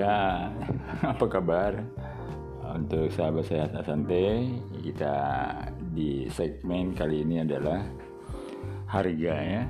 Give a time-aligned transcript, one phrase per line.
[0.00, 0.48] Ya,
[1.12, 1.76] apa kabar?
[2.72, 4.48] Untuk sahabat saya Asante,
[4.80, 5.12] kita
[5.92, 7.84] di segmen kali ini adalah
[8.88, 9.62] harga ya.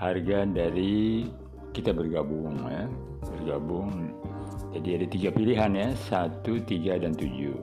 [0.00, 1.28] Harga dari
[1.76, 2.88] kita bergabung ya.
[3.36, 4.16] Bergabung.
[4.72, 7.60] Jadi ada tiga pilihan ya, satu, tiga, dan tujuh.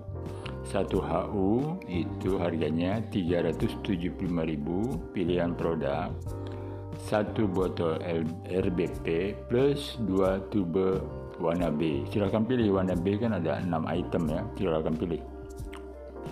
[0.69, 4.21] Satu HU itu harganya 375.000
[5.17, 6.13] pilihan produk
[6.97, 8.01] satu botol
[8.49, 10.99] RBP plus dua tube
[11.37, 12.05] warna B.
[12.09, 14.41] Silakan pilih warna B kan ada 6 item ya.
[14.57, 15.21] Silakan pilih.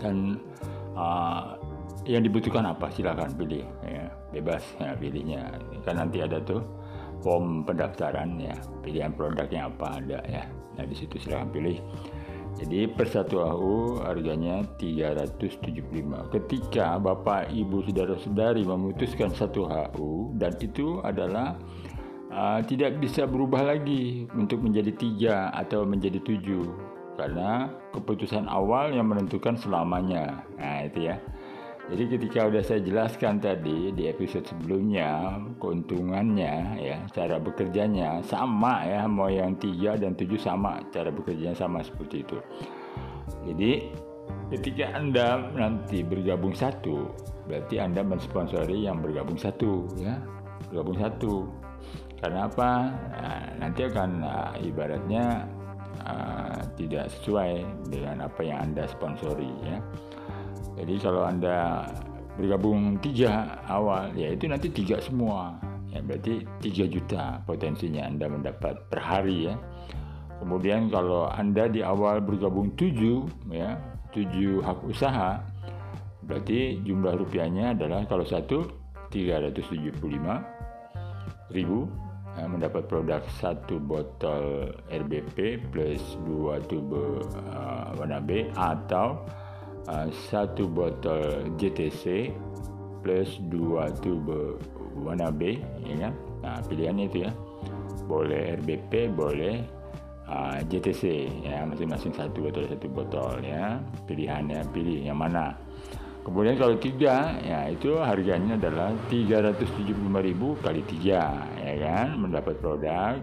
[0.02, 0.42] Dan
[0.98, 1.56] uh,
[2.06, 2.92] yang dibutuhkan apa?
[2.94, 4.06] Silakan pilih ya.
[4.34, 5.56] Bebas ya pilihnya.
[5.88, 6.62] Kan nanti ada tuh
[7.24, 8.56] form pendaftaran ya.
[8.84, 10.44] Pilihan produknya apa ada ya.
[10.76, 11.78] Nah di situ silakan pilih.
[12.56, 16.32] Jadi per satu AU harganya 375.
[16.32, 21.60] Ketika Bapak Ibu Saudara-saudari memutuskan satu HU dan itu adalah
[22.36, 26.68] uh, tidak bisa berubah lagi untuk menjadi tiga atau menjadi tujuh
[27.16, 30.44] karena keputusan awal yang menentukan selamanya.
[30.60, 31.16] Nah itu ya.
[31.86, 39.06] Jadi ketika udah saya jelaskan tadi di episode sebelumnya keuntungannya ya cara bekerjanya sama ya
[39.06, 42.42] mau yang tiga dan tujuh sama cara bekerjanya sama seperti itu.
[43.46, 43.72] Jadi
[44.50, 47.06] ketika anda nanti bergabung satu
[47.46, 50.18] berarti anda mensponsori yang bergabung satu ya
[50.74, 51.46] bergabung satu
[52.20, 52.72] karena apa
[53.16, 55.46] nah, nanti akan uh, ibaratnya
[56.04, 59.78] uh, tidak sesuai dengan apa yang anda sponsori ya
[60.76, 61.88] jadi kalau Anda
[62.36, 65.56] bergabung tiga awal, ya itu nanti tiga semua.
[65.96, 69.56] Ya, berarti tiga juta potensinya Anda mendapat per hari ya.
[70.44, 73.80] Kemudian kalau Anda di awal bergabung tujuh, ya
[74.12, 75.40] tujuh hak usaha,
[76.28, 78.68] berarti jumlah rupiahnya adalah kalau satu
[79.16, 80.04] 375
[81.54, 81.86] ribu
[82.38, 87.22] ya, mendapat produk satu botol RBP plus dua tube
[87.54, 89.24] uh, warna B atau
[89.90, 92.34] uh, satu botol JTC
[93.06, 94.58] plus dua tube
[94.98, 96.14] warna B ya kan?
[96.42, 97.32] Nah pilihannya itu ya.
[98.06, 99.66] Boleh RBP boleh
[100.30, 103.78] uh, JTC ya masing-masing satu botol satu botol ya.
[104.10, 105.54] Pilihannya pilih yang mana
[106.26, 112.18] kemudian kalau tiga ya itu harganya adalah 375.000 kali tiga ya kan?
[112.18, 113.22] Mendapat produk.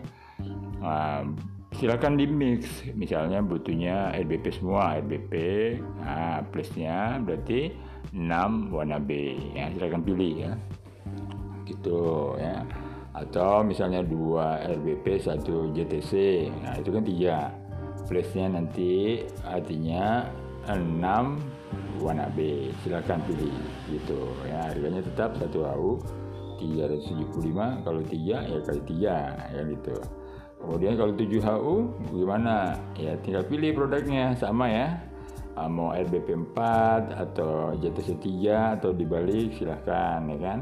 [0.79, 1.35] Uh,
[1.75, 5.33] silakan di mix misalnya butuhnya RBP semua RBP
[6.03, 7.75] nah, plusnya berarti
[8.15, 9.67] 6 warna B ya.
[9.75, 10.53] Silakan pilih ya.
[11.67, 12.63] Gitu ya.
[13.13, 16.13] Atau misalnya dua RBP satu JTC
[16.63, 17.39] nah itu kan tiga.
[18.07, 20.31] Plusnya nanti artinya
[20.71, 21.52] 6
[22.01, 23.53] warna B silakan pilih
[23.93, 25.91] gitu ya harganya tetap satu AU
[26.63, 29.17] 375 kalau tiga ya kali tiga
[29.51, 29.99] ya gitu
[30.63, 31.75] Kemudian kalau 7HU
[32.15, 32.79] gimana?
[32.95, 34.95] Ya tinggal pilih produknya sama ya.
[35.59, 40.59] Uh, mau RBP 4 atau JTC 3 atau dibalik silahkan ya kan.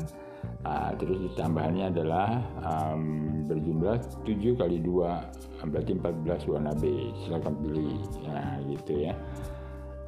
[0.65, 8.01] Uh, terus tambahannya adalah um, berjumlah 7 kali 2 berarti 14 warna B silahkan pilih
[8.25, 9.13] ya gitu ya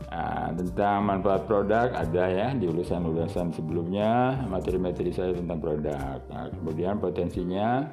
[0.08, 6.18] uh, tentang manfaat produk ada ya di ulasan-ulasan sebelumnya materi-materi saya tentang produk.
[6.30, 7.86] Nah, kemudian potensinya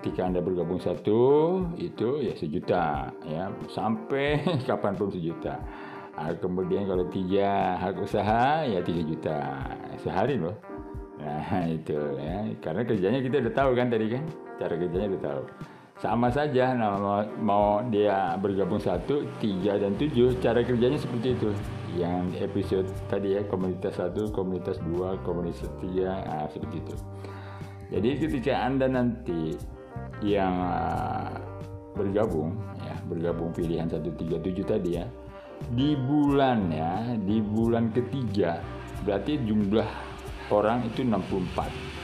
[0.00, 3.52] ketika anda bergabung satu itu ya sejuta ya.
[3.70, 5.60] Sampai kapan pun sejuta.
[6.12, 9.38] Nah, kemudian kalau tiga hak usaha ya tiga juta.
[10.02, 10.56] Sehari loh.
[11.22, 12.50] Nah itu ya.
[12.58, 14.24] Karena kerjanya kita udah tahu kan tadi kan?
[14.58, 15.44] Cara kerjanya udah tahu
[16.02, 21.54] sama saja nah, mau, mau dia bergabung satu tiga dan tujuh cara kerjanya seperti itu.
[21.94, 26.94] Yang episode tadi ya komunitas satu komunitas dua komunitas tiga nah, seperti itu.
[27.94, 29.54] Jadi ketika anda nanti
[30.26, 31.38] yang uh,
[31.94, 35.06] bergabung ya bergabung pilihan 137 tadi ya
[35.76, 38.58] di bulan ya di bulan ketiga
[39.04, 39.86] berarti jumlah
[40.48, 42.01] orang itu 64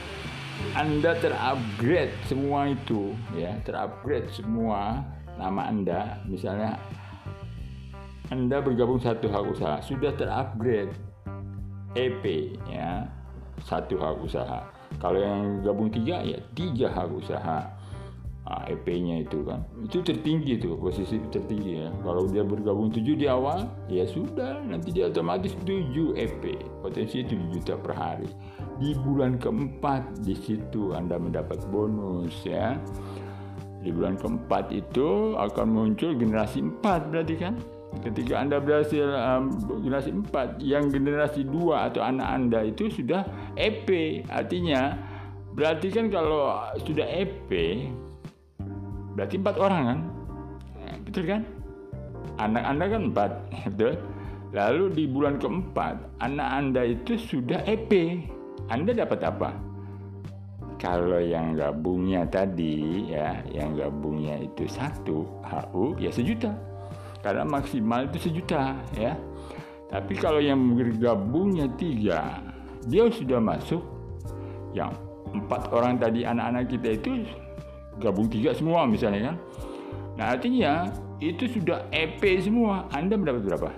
[0.75, 5.03] Anda terupgrade semua itu ya terupgrade semua
[5.39, 6.19] nama Anda.
[6.27, 6.77] Misalnya
[8.29, 10.93] Anda bergabung satu hak usaha sudah terupgrade
[11.97, 12.23] EP
[12.69, 13.07] ya
[13.65, 14.61] satu hak usaha.
[14.99, 17.78] Kalau yang gabung tiga ya tiga hak usaha
[18.49, 19.61] EP-nya itu kan.
[19.85, 21.89] Itu tertinggi tuh posisi tertinggi ya.
[22.01, 24.65] Kalau dia bergabung 7 di awal ya sudah.
[24.65, 26.43] Nanti dia otomatis 7 EP
[26.81, 28.29] potensi 7 juta per hari.
[28.81, 32.73] Di bulan keempat di situ Anda mendapat bonus ya.
[33.79, 37.53] Di bulan keempat itu akan muncul generasi 4 berarti kan?
[38.01, 39.49] Ketika Anda berhasil um,
[39.81, 43.25] generasi 4 yang generasi 2 atau anak Anda itu sudah
[43.57, 43.87] EP
[44.29, 44.93] artinya
[45.57, 46.53] berarti kan kalau
[46.85, 47.49] sudah EP
[49.19, 49.99] berarti empat orang kan?
[50.79, 51.41] Nah, betul kan?
[52.39, 53.31] Anak anda kan empat
[53.75, 53.93] betul?
[54.55, 57.91] Lalu di bulan keempat anak anda itu sudah EP
[58.71, 59.51] anda dapat apa?
[60.79, 66.55] Kalau yang gabungnya tadi ya yang gabungnya itu satu HU ya sejuta.
[67.19, 69.19] Karena maksimal itu sejuta ya.
[69.91, 72.39] Tapi kalau yang bergabungnya tiga
[72.87, 73.83] dia sudah masuk.
[74.71, 74.95] Yang
[75.35, 77.27] empat orang tadi anak-anak kita itu
[77.99, 79.35] gabung tiga semua misalnya kan.
[80.15, 80.87] Nah artinya
[81.19, 82.87] itu sudah EP semua.
[82.95, 83.69] Anda mendapat berapa?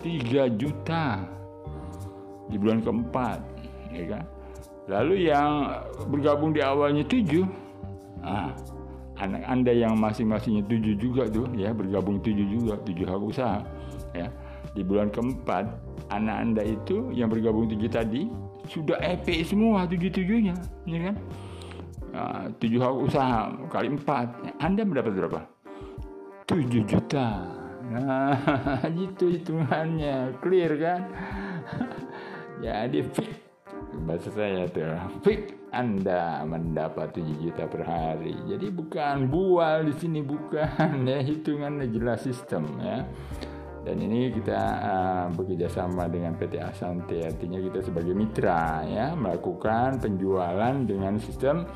[0.00, 1.24] 3 juta
[2.48, 3.38] di bulan keempat
[3.92, 4.24] ya kan?
[4.90, 5.72] Lalu yang
[6.10, 7.46] bergabung di awalnya tujuh
[8.20, 8.50] nah,
[9.20, 13.60] anak anda yang masing-masingnya tujuh juga tuh ya bergabung tujuh juga tujuh hak usaha
[14.12, 14.28] ya.
[14.72, 15.68] Di bulan keempat
[16.08, 18.28] anak anda itu yang bergabung tujuh tadi
[18.66, 20.54] sudah EP semua tujuh tujuhnya
[20.86, 21.16] ya kan
[22.60, 23.40] tujuh hak usaha
[23.72, 24.28] kali empat.
[24.60, 25.40] Anda mendapat berapa?
[26.46, 27.48] Tujuh juta.
[27.88, 28.36] Nah
[28.98, 30.36] gitu hitungannya.
[30.44, 31.00] Clear kan?
[32.64, 33.32] Jadi fit
[33.92, 38.36] bahasa saya tuh fit anda mendapat 7 juta per hari.
[38.44, 40.68] Jadi bukan bual di sini bukan.
[41.08, 43.08] Ya hitungannya jelas sistem ya.
[43.82, 49.98] Dan ini kita uh, bekerja sama dengan PT Asante artinya kita sebagai mitra ya melakukan
[49.98, 51.66] penjualan dengan sistem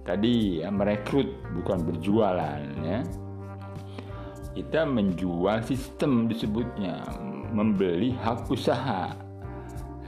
[0.00, 1.28] tadi ya merekrut
[1.60, 3.04] bukan berjualan ya.
[4.56, 7.04] Kita menjual sistem disebutnya
[7.52, 9.12] membeli hak usaha.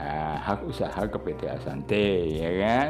[0.02, 2.88] Nah, hak usaha ke PT Asante ya kan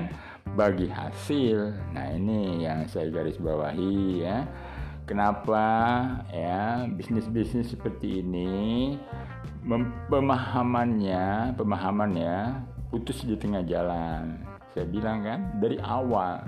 [0.55, 1.77] bagi hasil.
[1.93, 4.47] Nah, ini yang saya garis bawahi ya.
[5.03, 5.67] Kenapa
[6.31, 8.95] ya bisnis-bisnis seperti ini
[10.07, 12.63] pemahamannya, pemahamannya
[12.93, 14.39] putus di tengah jalan.
[14.73, 16.39] Saya bilang kan dari awal.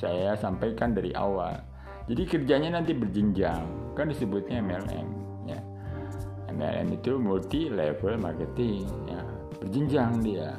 [0.00, 1.60] Saya sampaikan dari awal.
[2.06, 3.64] Jadi kerjanya nanti berjenjang.
[3.92, 5.08] Kan disebutnya MLM
[5.46, 5.60] ya.
[6.48, 9.20] MLM itu multi level marketing ya.
[9.60, 10.54] Berjenjang dia.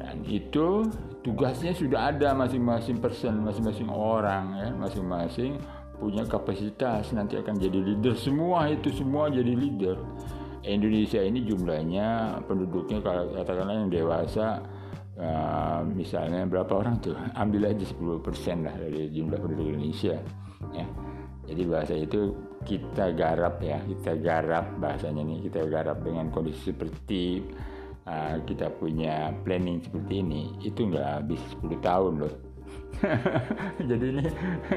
[0.00, 0.88] Dan itu
[1.24, 5.56] tugasnya sudah ada masing-masing person, masing-masing orang ya, masing-masing
[5.96, 7.10] punya kapasitas.
[7.16, 8.12] Nanti akan jadi leader.
[8.14, 9.96] Semua itu semua jadi leader.
[10.64, 14.64] Indonesia ini jumlahnya penduduknya kalau katakanlah yang dewasa
[15.20, 17.16] uh, misalnya berapa orang tuh?
[17.36, 20.16] Ambil aja 10% lah dari jumlah penduduk Indonesia
[20.72, 20.86] ya.
[21.44, 22.32] Jadi bahasa itu
[22.64, 27.44] kita garap ya, kita garap bahasanya nih, kita garap dengan kondisi seperti
[28.08, 32.34] uh, kita punya planning seperti ini itu nggak habis 10 tahun loh.
[33.90, 34.22] Jadi ini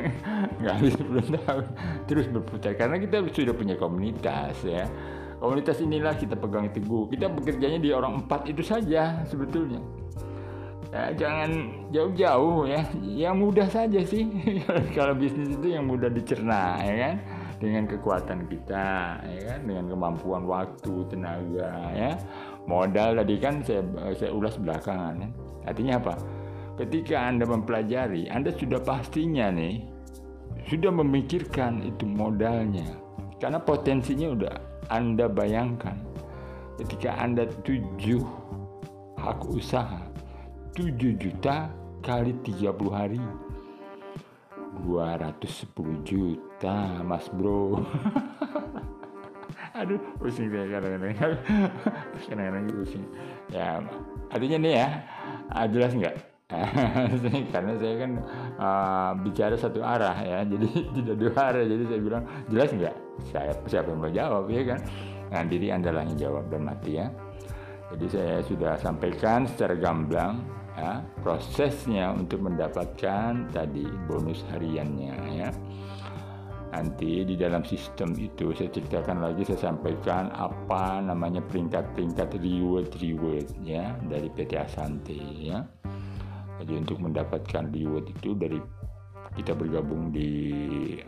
[0.60, 1.64] nggak habis 10 tahun
[2.10, 2.74] terus berputar.
[2.76, 4.88] Karena kita sudah punya komunitas ya.
[5.38, 7.06] Komunitas inilah kita pegang teguh.
[7.14, 9.78] Kita bekerjanya di orang empat itu saja sebetulnya.
[10.90, 11.52] Ya, jangan
[11.94, 12.82] jauh-jauh ya.
[13.06, 14.26] Yang mudah saja sih.
[14.98, 17.16] Kalau bisnis itu yang mudah dicerna ya kan?
[17.62, 18.86] Dengan kekuatan kita
[19.30, 19.60] ya kan?
[19.62, 22.18] Dengan kemampuan waktu tenaga ya
[22.68, 23.82] modal tadi kan saya
[24.14, 25.30] saya ulas belakangan ya.
[25.66, 26.14] artinya apa?
[26.78, 29.82] Ketika anda mempelajari anda sudah pastinya nih
[30.68, 32.86] sudah memikirkan itu modalnya.
[33.40, 34.56] Karena potensinya udah
[34.92, 35.96] anda bayangkan.
[36.78, 38.22] Ketika anda tujuh
[39.18, 40.04] hak usaha
[40.78, 41.72] 7 juta
[42.06, 43.22] kali 30 hari.
[44.78, 47.82] 210 juta mas bro
[49.78, 51.14] aduh pusing saya kadang-kadang.
[52.28, 53.06] Kadang-kadang pusing.
[53.54, 53.82] Ya
[54.34, 54.88] artinya nih ya
[55.54, 56.16] ah, jelas nggak?
[57.54, 58.12] Karena saya kan
[58.56, 60.68] uh, bicara satu arah ya jadi
[60.98, 61.64] tidak dua arah.
[61.64, 62.96] Jadi saya bilang jelas nggak?
[63.30, 64.80] Saya siapa yang mau jawab ya kan?
[65.28, 67.08] Nah diri anda lah yang jawab dan mati ya.
[67.88, 70.44] Jadi saya sudah sampaikan secara gamblang
[70.76, 75.50] ya, prosesnya untuk mendapatkan tadi bonus hariannya ya
[76.78, 83.50] nanti di dalam sistem itu saya ceritakan lagi saya sampaikan apa namanya peringkat-peringkat reward reward
[83.66, 85.66] ya dari PT Asante ya.
[86.62, 88.62] Jadi untuk mendapatkan reward itu dari
[89.34, 90.30] kita bergabung di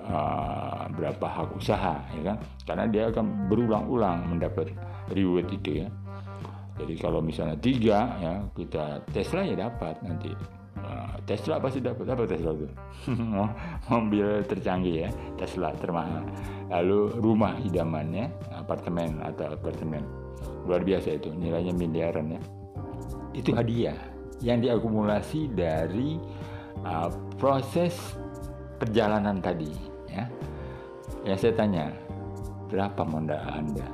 [0.02, 2.38] uh, berapa hak usaha ya kan?
[2.66, 4.74] Karena dia akan berulang-ulang mendapat
[5.14, 5.88] reward itu ya.
[6.82, 10.34] Jadi kalau misalnya tiga ya kita Tesla ya dapat nanti
[11.30, 12.06] Tesla pasti dapat.
[12.10, 12.68] Apa Tesla itu?
[13.92, 16.26] Mobil tercanggih ya Tesla termahal.
[16.74, 20.02] Lalu rumah idamannya apartemen atau apartemen.
[20.66, 22.42] Luar biasa itu nilainya miliaran ya.
[23.38, 23.98] Itu hadiah
[24.42, 26.18] yang diakumulasi dari
[26.82, 27.94] uh, proses
[28.82, 29.70] perjalanan tadi
[30.10, 30.26] ya.
[31.28, 31.86] Yang saya tanya
[32.70, 33.90] berapa modal anda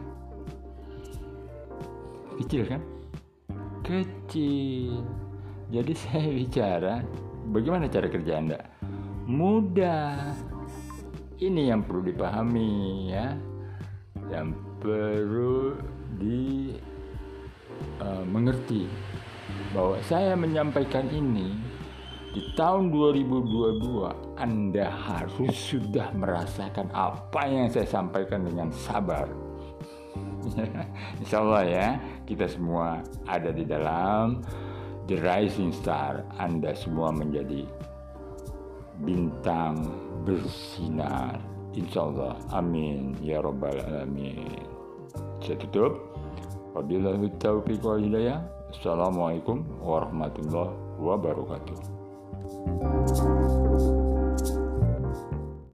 [2.39, 2.81] kecil kan?
[3.85, 4.99] Kecil
[5.69, 6.93] jadi saya bicara
[7.49, 8.59] bagaimana cara kerja anda?
[9.25, 10.33] Mudah.
[11.35, 13.35] Ini yang perlu dipahami ya,
[14.31, 15.75] yang perlu
[16.15, 16.71] di
[17.99, 18.87] uh, mengerti
[19.75, 21.51] bahwa saya menyampaikan ini
[22.31, 29.27] di tahun 2022 Anda harus sudah merasakan apa yang saya sampaikan dengan sabar.
[31.19, 31.87] Insya Allah ya,
[32.23, 34.39] kita semua ada di dalam
[35.05, 36.25] The Rising Star.
[36.41, 37.65] Anda semua menjadi
[39.01, 39.85] bintang
[40.25, 41.37] bersinar.
[41.75, 42.33] Insya Allah.
[42.55, 43.17] Amin.
[43.21, 44.65] Ya Rabbal Alamin.
[45.43, 45.99] Saya tutup.
[46.75, 48.43] Wabillahi taufiq wal hidayah.
[48.75, 51.77] Assalamualaikum warahmatullahi wabarakatuh.